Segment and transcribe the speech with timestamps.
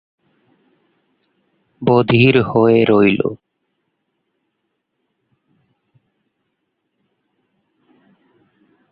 [1.81, 3.21] বধির হয়ে রইল।